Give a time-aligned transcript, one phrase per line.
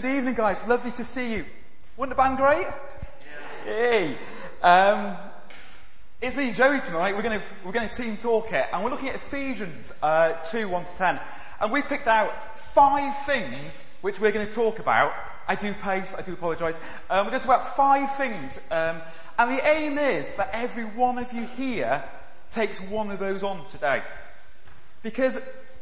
[0.00, 1.44] Good evening guys, lovely to see you.
[1.96, 2.68] Wasn't the band great?
[2.68, 3.64] Yeah.
[3.64, 4.18] Hey.
[4.62, 5.16] Um,
[6.22, 7.16] it's me and Joey tonight.
[7.16, 10.34] We're going to we're going to team talk it, and we're looking at Ephesians uh,
[10.34, 11.18] two one to ten,
[11.60, 15.14] and we picked out five things which we're going to talk about.
[15.48, 16.14] I do pace.
[16.16, 16.78] I do apologise.
[17.10, 19.02] Um, we're going to talk about five things, um,
[19.36, 22.04] and the aim is that every one of you here
[22.50, 24.04] takes one of those on today,
[25.02, 25.38] because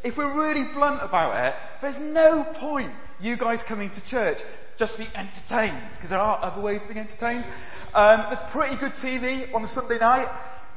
[0.06, 4.40] if we're really blunt about it, there's no point you guys coming to church
[4.76, 7.44] just to be entertained, because there are other ways of being entertained.
[7.92, 10.28] Um, there's pretty good TV on a Sunday night.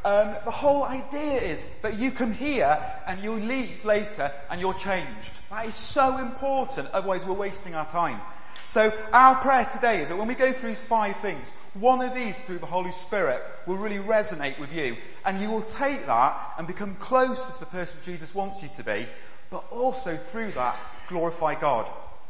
[0.03, 4.73] Um, the whole idea is that you come here and you leave later and you're
[4.73, 5.33] changed.
[5.51, 8.19] That is so important, otherwise we're wasting our time.
[8.67, 12.13] So our prayer today is that when we go through these five things, one of
[12.13, 16.53] these through the Holy Spirit will really resonate with you and you will take that
[16.57, 19.07] and become closer to the person Jesus wants you to be,
[19.49, 21.89] but also through that glorify God.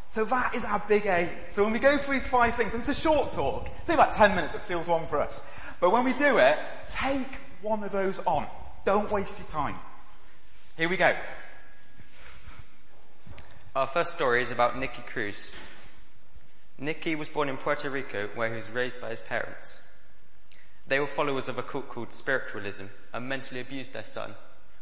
[0.09, 1.29] So that is our big aim.
[1.49, 4.01] So when we go through these five things, and it's a short talk, it's only
[4.01, 5.43] about 10 minutes, but feels long for us.
[5.79, 7.27] But when we do it, take
[7.61, 8.47] one of those on.
[8.85, 9.75] Don't waste your time.
[10.77, 11.15] Here we go.
[13.75, 15.51] Our first story is about Nicky Cruz.
[16.81, 19.81] Nicky was born in Puerto Rico where he was raised by his parents.
[20.87, 24.33] They were followers of a cult called spiritualism and mentally abused their son,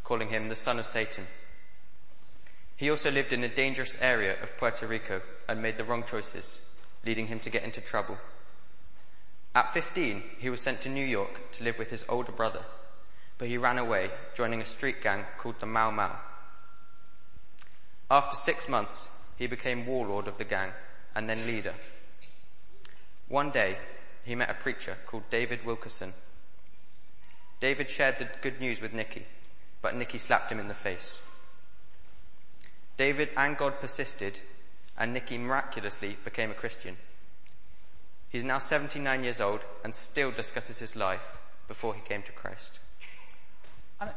[0.04, 1.26] calling him the son of Satan.
[2.76, 6.62] He also lived in a dangerous area of Puerto Rico and made the wrong choices,
[7.04, 8.17] leading him to get into trouble.
[9.56, 12.61] At 15, he was sent to New York to live with his older brother,
[13.39, 16.16] but he ran away, joining a street gang called the Mau Mau.
[18.11, 20.72] After six months, he became warlord of the gang
[21.18, 21.73] and then leader.
[23.28, 23.78] One day,
[24.23, 26.14] he met a preacher called David Wilkerson.
[27.60, 29.26] David shared the good news with Nicky,
[29.82, 31.18] but Nicky slapped him in the face.
[32.98, 34.42] David and God persisted,
[34.95, 36.98] and Nicky miraculously became a Christian.
[38.30, 42.80] He's now 79 years old and still discusses his life before he came to Christ.
[44.00, 44.12] And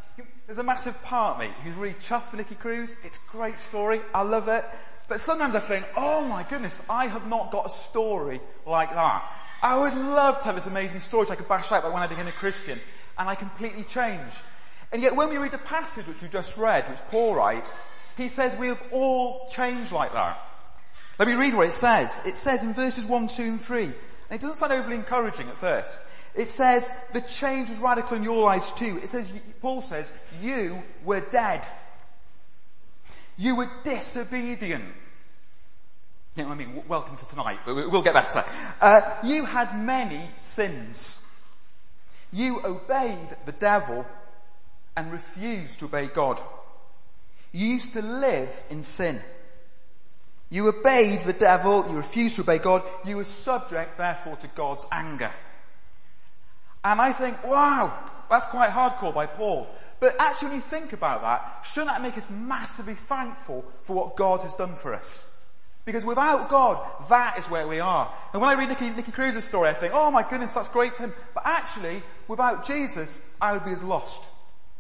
[0.47, 2.99] there's a massive part of me who's really chuffed for Nicky Cruz.
[3.03, 4.03] It's a great story.
[4.15, 4.67] I love it.
[5.10, 9.28] But sometimes I think, oh my goodness, I have not got a story like that.
[9.60, 12.06] I would love to have this amazing story which I could bash out when I
[12.06, 12.78] became a Christian.
[13.19, 14.41] And I completely changed.
[14.93, 18.28] And yet when we read the passage which we just read, which Paul writes, he
[18.28, 20.38] says we have all changed like that.
[21.19, 22.22] Let me read what it says.
[22.25, 23.82] It says in verses 1, 2 and 3.
[23.82, 23.93] And
[24.31, 26.00] it doesn't sound overly encouraging at first.
[26.37, 29.00] It says the change was radical in your lives too.
[29.03, 31.66] It says, Paul says, you were dead.
[33.41, 34.84] You were disobedient.
[36.37, 38.45] You know, I mean, welcome to tonight, but we'll get better.
[38.83, 41.19] Uh, you had many sins.
[42.34, 44.05] You obeyed the devil
[44.95, 46.39] and refused to obey God.
[47.53, 49.23] You used to live in sin.
[50.50, 54.84] You obeyed the devil, you refused to obey God, you were subject therefore to God's
[54.93, 55.33] anger.
[56.84, 59.67] And I think, wow, that's quite hardcore by Paul.
[60.00, 64.16] But actually when you think about that, shouldn't that make us massively thankful for what
[64.16, 65.27] God has done for us?
[65.84, 68.12] Because without God, that is where we are.
[68.33, 70.94] And when I read Nicky, Nicky Cruz's story, I think, oh my goodness, that's great
[70.94, 71.15] for him.
[71.34, 74.22] But actually, without Jesus, I would be as lost.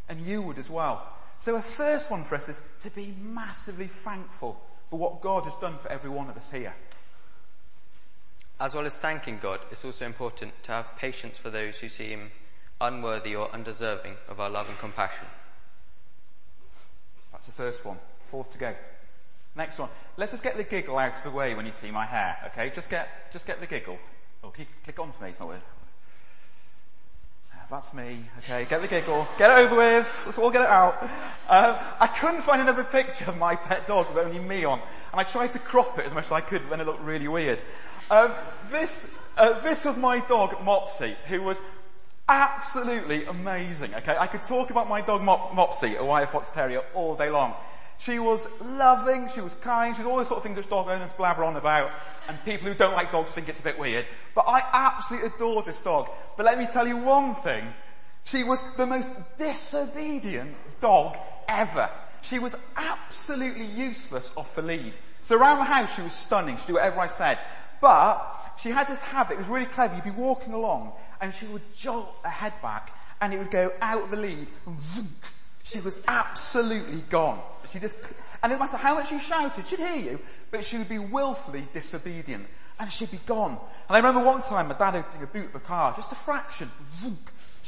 [0.08, 1.06] And you would as well.
[1.38, 4.60] So a first one for us is to be massively thankful
[4.90, 6.74] for what God has done for every one of us here.
[8.58, 12.30] As well as thanking God, it's also important to have patience for those who seem
[12.80, 15.26] unworthy or undeserving of our love and compassion.
[17.32, 17.98] That's the first one.
[18.30, 18.74] Fourth to go.
[19.56, 19.88] Next one.
[20.16, 22.70] Let's just get the giggle out of the way when you see my hair, okay?
[22.70, 23.98] Just get, just get the giggle.
[24.42, 25.30] Oh, can you click on for me?
[25.30, 25.62] It's not weird.
[27.70, 28.18] That's me.
[28.38, 29.28] Okay, get the giggle.
[29.38, 30.22] Get it over with.
[30.26, 31.00] Let's all get it out.
[31.48, 34.80] Um, I couldn't find another picture of my pet dog with only me on,
[35.12, 37.28] and I tried to crop it as much as I could, then it looked really
[37.28, 37.62] weird.
[38.10, 38.32] Um,
[38.70, 41.62] this, uh, this was my dog Mopsy, who was
[42.30, 43.94] absolutely amazing.
[43.94, 47.28] Okay, I could talk about my dog Mop- Mopsy, a wire fox terrier, all day
[47.28, 47.54] long.
[47.98, 50.88] She was loving, she was kind, she was all the sort of things that dog
[50.88, 51.90] owners blabber on about,
[52.28, 54.08] and people who don't like dogs think it's a bit weird.
[54.34, 56.08] But I absolutely adored this dog.
[56.36, 57.64] But let me tell you one thing.
[58.24, 61.18] She was the most disobedient dog
[61.48, 61.90] ever.
[62.22, 64.94] She was absolutely useless off the lead.
[65.22, 67.38] So around the house she was stunning, she'd do whatever I said.
[67.80, 68.18] But
[68.60, 71.62] she had this habit, it was really clever, you'd be walking along and she would
[71.74, 74.78] jolt her head back and it would go out the lead and
[75.62, 77.40] She was absolutely gone.
[77.70, 77.96] She just,
[78.42, 80.20] and no matter how much you shouted, she'd hear you,
[80.50, 82.46] but she would be willfully disobedient.
[82.78, 83.58] And she'd be gone.
[83.88, 86.14] And I remember one time my dad opening a boot of a car, just a
[86.14, 86.70] fraction.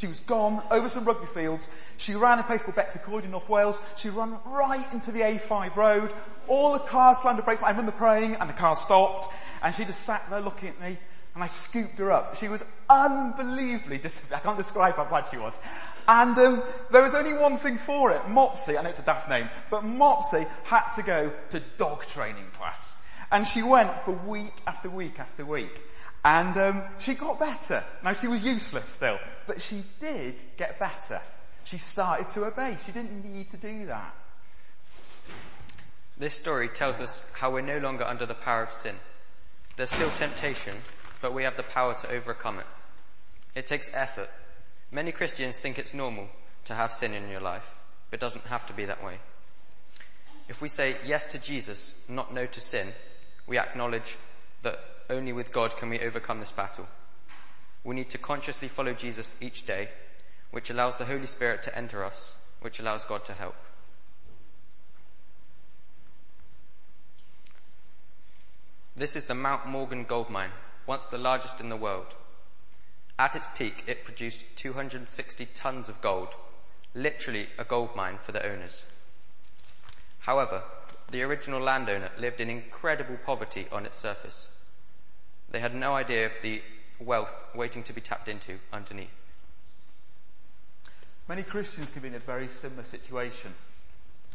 [0.03, 1.71] She was gone over some rugby fields.
[1.97, 3.81] She ran a place called Betws-y-Coed in North Wales.
[3.97, 6.13] She ran right into the A5 road.
[6.49, 7.63] All the cars slammed the brakes.
[7.63, 9.33] I remember praying and the car stopped
[9.63, 10.99] and she just sat there looking at me
[11.37, 12.35] and I scooped her up.
[12.35, 15.61] She was unbelievably dis- I can't describe how bad she was.
[16.09, 18.23] And um, there was only one thing for it.
[18.23, 22.51] Mopsy, I know it's a daft name, but Mopsy had to go to dog training
[22.55, 22.99] class.
[23.31, 25.81] And she went for week after week after week.
[26.25, 27.83] And um, she got better.
[28.05, 31.21] Now she was useless still, but she did get better.
[31.65, 32.77] She started to obey.
[32.85, 34.15] She didn't need to do that.
[36.17, 38.95] This story tells us how we're no longer under the power of sin.
[39.77, 40.77] There's still temptation,
[41.21, 42.67] but we have the power to overcome it.
[43.55, 44.31] It takes effort.
[44.91, 46.29] Many Christians think it's normal
[46.67, 47.75] to have sin in your life.
[48.11, 49.19] But it doesn't have to be that way.
[50.49, 52.93] If we say yes to Jesus, not no to sin,
[53.47, 54.17] we acknowledge
[54.63, 54.81] that
[55.11, 56.87] only with God can we overcome this battle.
[57.85, 59.91] We need to consciously follow Jesus each day,
[60.51, 63.57] which allows the Holy Spirit to enter us, which allows God to help.
[68.95, 70.51] This is the Mount Morgan gold mine,
[70.87, 72.15] once the largest in the world.
[73.19, 76.29] At its peak, it produced 260 tons of gold,
[76.95, 78.85] literally a gold mine for the owners.
[80.21, 80.63] However,
[81.13, 84.49] the original landowner lived in incredible poverty on its surface.
[85.51, 86.63] They had no idea of the
[86.99, 89.11] wealth waiting to be tapped into underneath.
[91.29, 93.55] Many Christians can be in a very similar situation.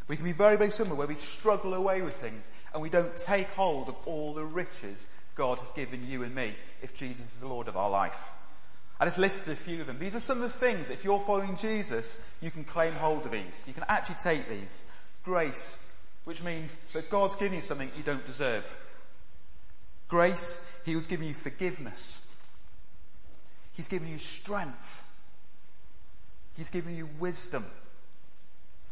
[0.07, 3.15] We can be very, very similar where we struggle away with things and we don't
[3.17, 7.41] take hold of all the riches God has given you and me if Jesus is
[7.41, 8.29] the Lord of our life.
[8.99, 9.99] I just listed a few of them.
[9.99, 13.31] These are some of the things, if you're following Jesus, you can claim hold of
[13.31, 13.63] these.
[13.67, 14.85] You can actually take these.
[15.23, 15.77] Grace,
[16.27, 18.77] which means that God's giving you something you don't deserve.
[20.09, 22.19] Grace, He was giving you forgiveness.
[23.71, 25.05] He's giving you strength.
[26.57, 27.65] He's giving you wisdom.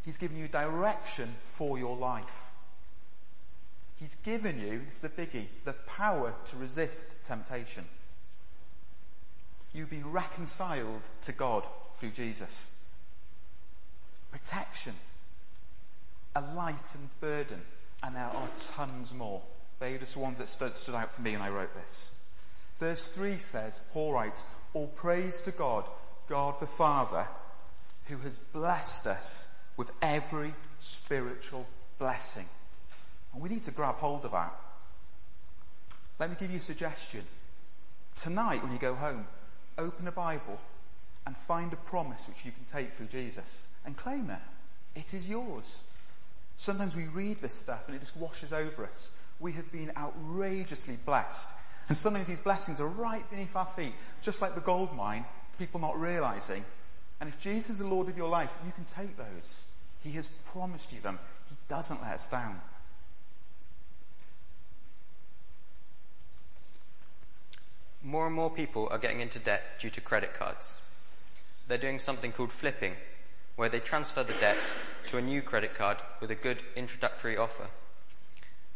[0.06, 2.54] He's given you direction for your life.
[3.98, 7.84] He's given you, it's the biggie, the power to resist temptation.
[9.74, 11.68] You've been reconciled to God
[11.98, 12.70] through Jesus.
[14.32, 14.94] Protection,
[16.36, 17.62] a lightened burden,
[18.04, 19.42] and there are tons more.
[19.80, 22.12] They are just the ones that stood, stood out for me when I wrote this.
[22.78, 25.86] Verse 3 says, Paul writes, All praise to God,
[26.28, 27.28] God the Father,
[28.06, 29.48] who has blessed us
[29.78, 31.66] with every spiritual
[32.00, 32.48] blessing.
[33.34, 34.54] And we need to grab hold of that.
[36.20, 37.24] Let me give you a suggestion.
[38.16, 39.28] Tonight when you go home,
[39.78, 40.60] open a Bible
[41.26, 45.00] and find a promise which you can take through Jesus and claim it.
[45.00, 45.84] It is yours.
[46.58, 49.12] Sometimes we read this stuff and it just washes over us.
[49.40, 51.50] We have been outrageously blessed.
[51.88, 55.26] And sometimes these blessings are right beneath our feet, just like the gold mine,
[55.60, 56.66] people not realizing.
[57.20, 59.66] And if Jesus is the Lord of your life, you can take those.
[60.04, 61.20] He has promised you them.
[61.50, 62.62] He doesn't let us down.
[68.04, 70.78] More and more people are getting into debt due to credit cards.
[71.68, 72.94] They're doing something called flipping,
[73.56, 74.58] where they transfer the debt
[75.08, 77.68] to a new credit card with a good introductory offer.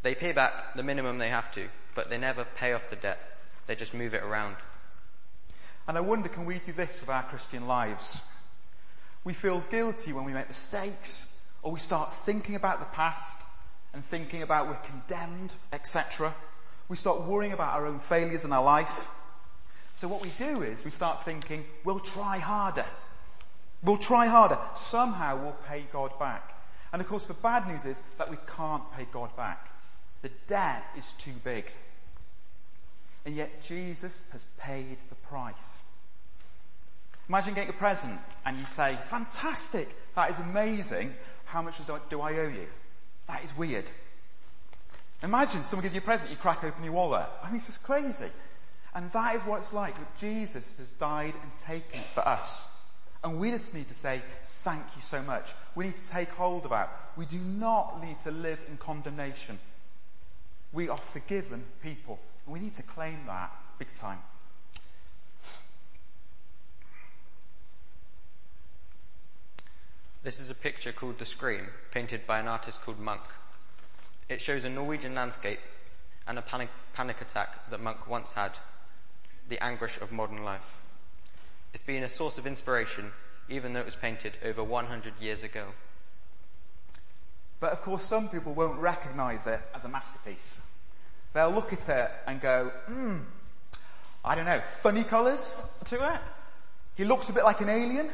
[0.01, 3.19] They pay back the minimum they have to, but they never pay off the debt.
[3.65, 4.55] They just move it around.
[5.87, 8.23] And I wonder, can we do this with our Christian lives?
[9.23, 11.27] We feel guilty when we make mistakes,
[11.61, 13.37] or we start thinking about the past
[13.93, 16.33] and thinking about we're condemned, etc.
[16.87, 19.09] We start worrying about our own failures in our life.
[19.93, 22.85] So what we do is we start thinking, we'll try harder.
[23.83, 24.57] We'll try harder.
[24.75, 26.55] Somehow we'll pay God back.
[26.91, 29.69] And of course the bad news is that we can't pay God back.
[30.21, 31.71] The debt is too big.
[33.25, 35.83] And yet Jesus has paid the price.
[37.27, 41.13] Imagine getting a present and you say, fantastic, that is amazing.
[41.45, 42.67] How much do I owe you?
[43.27, 43.89] That is weird.
[45.21, 47.27] Imagine someone gives you a present, you crack open your wallet.
[47.43, 48.29] I mean, it's just crazy.
[48.95, 52.65] And that is what it's like Jesus has died and taken it for us.
[53.23, 55.53] And we just need to say, thank you so much.
[55.75, 56.89] We need to take hold of that.
[57.17, 59.59] We do not need to live in condemnation.
[60.71, 62.19] We are forgiven people.
[62.47, 64.19] We need to claim that big time.
[70.23, 73.23] This is a picture called The Scream, painted by an artist called Munch.
[74.27, 75.59] It shows a Norwegian landscape
[76.27, 78.51] and a panic, panic attack that Munch once had,
[79.47, 80.77] the anguish of modern life.
[81.73, 83.11] It's been a source of inspiration
[83.49, 85.65] even though it was painted over 100 years ago.
[87.59, 90.61] But of course, some people won't recognize it as a masterpiece.
[91.33, 93.17] They'll look at it and go, hmm,
[94.23, 96.21] I don't know, funny colours to it.
[96.95, 98.09] He looks a bit like an alien.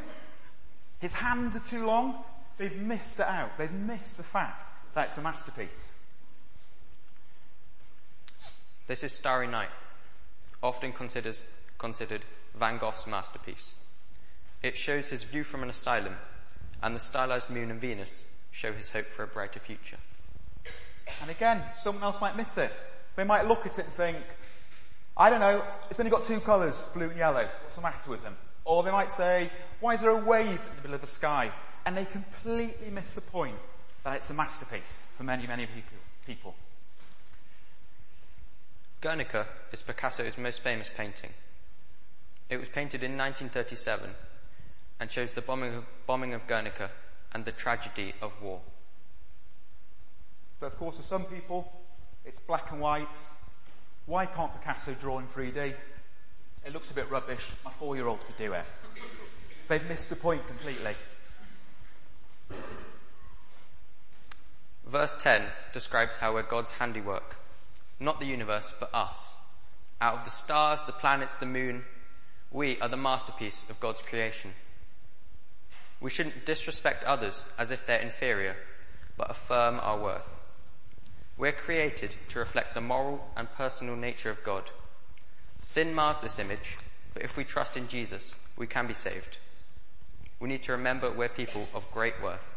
[0.99, 2.23] His hands are too long.
[2.57, 3.57] They've missed it out.
[3.57, 5.89] They've missed the fact that it's a masterpiece.
[8.87, 9.69] This is Starry Night,
[10.61, 11.37] often considered,
[11.77, 12.21] considered
[12.57, 13.73] Van Gogh's masterpiece.
[14.63, 16.15] It shows his view from an asylum,
[16.81, 19.97] and the stylized moon and Venus show his hope for a brighter future.
[21.21, 22.71] And again, someone else might miss it.
[23.15, 24.17] They might look at it and think,
[25.17, 27.47] I don't know, it's only got two colours, blue and yellow.
[27.61, 28.35] What's the matter with them?
[28.65, 31.51] Or they might say, why is there a wave in the middle of the sky?
[31.85, 33.57] And they completely miss the point
[34.03, 35.67] that it's a masterpiece for many, many
[36.25, 36.55] people.
[39.01, 41.29] Guernica is Picasso's most famous painting.
[42.49, 44.09] It was painted in 1937
[44.99, 46.91] and shows the bombing of, bombing of Guernica
[47.33, 48.61] and the tragedy of war.
[50.59, 51.71] But of course, for some people,
[52.23, 53.19] it's black and white.
[54.05, 55.73] Why can't Picasso draw in 3D?
[56.65, 57.51] It looks a bit rubbish.
[57.63, 58.65] My four-year-old could do it.
[59.67, 60.95] They've missed the point completely.
[64.85, 67.37] Verse 10 describes how we're God's handiwork.
[67.99, 69.35] Not the universe, but us.
[69.99, 71.83] Out of the stars, the planets, the moon,
[72.51, 74.51] we are the masterpiece of God's creation.
[75.99, 78.55] We shouldn't disrespect others as if they're inferior,
[79.17, 80.39] but affirm our worth.
[81.37, 84.71] We're created to reflect the moral and personal nature of God.
[85.59, 86.77] Sin mars this image,
[87.13, 89.39] but if we trust in Jesus, we can be saved.
[90.39, 92.55] We need to remember we're people of great worth.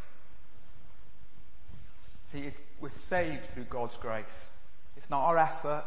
[2.22, 4.50] See, we're saved through God's grace.
[4.96, 5.84] It's not our effort.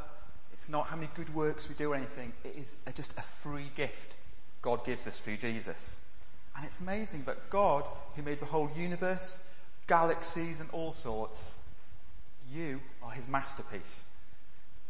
[0.53, 2.33] It's not how many good works we do or anything.
[2.43, 4.13] It is just a free gift
[4.61, 5.99] God gives us through Jesus.
[6.55, 7.83] And it's amazing, but God,
[8.15, 9.41] who made the whole universe,
[9.87, 11.55] galaxies and all sorts,
[12.53, 14.03] you are his masterpiece.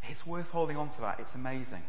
[0.10, 1.20] It's worth holding on to that.
[1.20, 1.84] It's amazing.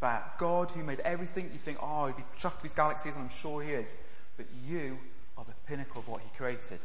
[0.00, 3.24] That God who made everything, you think, oh, he'd be chuffed with these galaxies, and
[3.24, 3.98] I'm sure he is.
[4.36, 4.98] But you
[5.38, 6.80] are the pinnacle of what he created.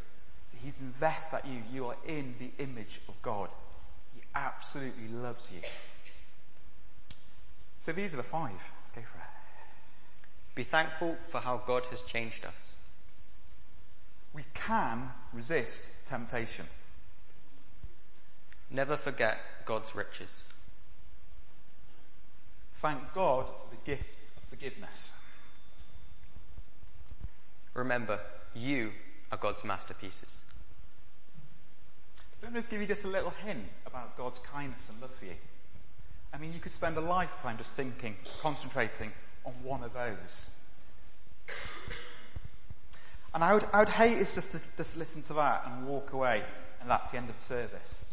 [0.63, 1.63] He's invested that you.
[1.73, 3.49] You are in the image of God.
[4.13, 5.61] He absolutely loves you.
[7.81, 8.51] So these are the five.
[8.51, 10.53] Let's go for it.
[10.53, 12.73] Be thankful for how God has changed us.
[14.33, 16.67] We can resist temptation.
[18.69, 20.43] Never forget God's riches.
[22.75, 24.05] Thank God for the gift
[24.37, 25.13] of forgiveness.
[27.73, 28.19] Remember,
[28.53, 28.91] you
[29.31, 30.41] are God's masterpieces.
[32.43, 35.25] Let me just give you just a little hint about God's kindness and love for
[35.25, 35.35] you.
[36.33, 39.11] I mean, you could spend a lifetime just thinking, concentrating
[39.45, 40.45] on one of those.
[43.33, 46.43] And I would, I would hate just to just listen to that and walk away,
[46.81, 48.05] and that's the end of the service.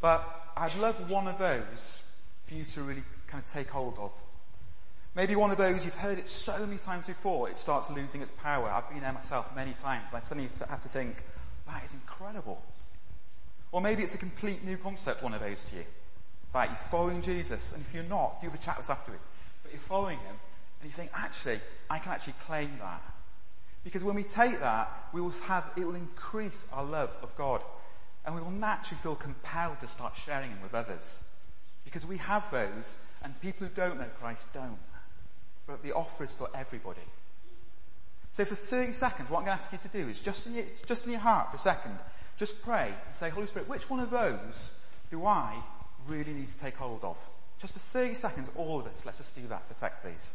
[0.00, 0.24] But
[0.56, 2.00] I'd love one of those
[2.44, 4.12] for you to really kind of take hold of.
[5.14, 8.30] Maybe one of those, you've heard it so many times before, it starts losing its
[8.30, 8.68] power.
[8.68, 10.14] I've been there myself many times.
[10.14, 11.24] I suddenly have to think,
[11.66, 12.62] that is incredible.
[13.72, 15.84] Or maybe it's a complete new concept, one of those to you.
[16.52, 19.24] That you're following Jesus, and if you're not, do have a chat with us afterwards.
[19.62, 20.36] But you're following him,
[20.80, 23.02] and you think, actually, I can actually claim that.
[23.84, 27.62] Because when we take that, we will have, it will increase our love of God.
[28.26, 31.22] And we will naturally feel compelled to start sharing them with others.
[31.84, 34.78] Because we have those, and people who don't know Christ don't.
[35.66, 37.00] But the offer is for everybody.
[38.32, 40.54] So for 30 seconds, what I'm going to ask you to do is just in
[40.54, 41.98] your, just in your heart for a second,
[42.36, 44.72] just pray and say, Holy Spirit, which one of those
[45.10, 45.62] do I
[46.06, 47.18] really need to take hold of?
[47.60, 49.04] Just for 30 seconds, all of us.
[49.04, 50.34] Let's just do that for a sec, please.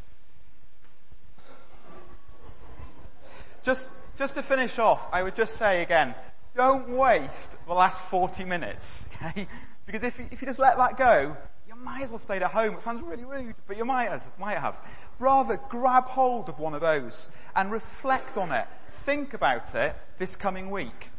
[3.64, 6.14] Just, just to finish off, I would just say again,
[6.56, 9.48] don't waste the last 40 minutes, okay?
[9.88, 11.36] Because if you, if you just let that go,
[11.68, 12.76] you might as well stay at home.
[12.76, 14.78] It sounds really rude, but you might have, might have.
[15.18, 18.68] Rather, grab hold of one of those and reflect on it.
[18.92, 21.10] Think about it this coming week.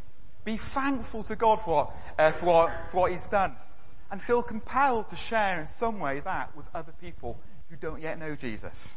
[0.45, 3.57] Be thankful to God for, uh, for, what, for what He's done.
[4.17, 8.19] And feel compelled to share in some way that with other people who don't yet
[8.19, 8.97] know Jesus.